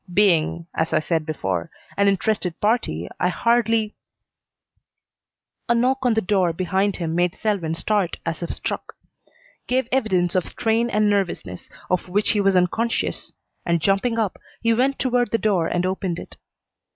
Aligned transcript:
Being, 0.11 0.65
as 0.73 0.93
I 0.93 0.99
said 0.99 1.27
before, 1.27 1.69
an 1.95 2.07
interested 2.07 2.59
party, 2.59 3.07
I 3.19 3.27
hardly" 3.29 3.93
A 5.69 5.75
knock 5.75 5.99
on 6.07 6.15
the 6.15 6.21
door 6.23 6.53
behind 6.53 6.95
him 6.95 7.13
made 7.13 7.35
Selwyn 7.35 7.75
start 7.75 8.17
as 8.25 8.41
if 8.41 8.49
struck; 8.49 8.93
gave 9.67 9.87
evidence 9.91 10.33
of 10.33 10.47
strain 10.47 10.89
and 10.89 11.07
nervousness 11.07 11.69
of 11.87 12.09
which 12.09 12.31
he 12.31 12.41
was 12.41 12.55
unconscious, 12.55 13.31
and, 13.63 13.79
jumping 13.79 14.17
up, 14.17 14.39
he 14.63 14.73
went 14.73 14.97
toward 14.97 15.29
the 15.29 15.37
door 15.37 15.67
and 15.67 15.85
opened 15.85 16.17
it. 16.17 16.35